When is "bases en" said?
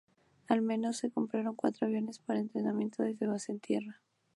3.27-3.59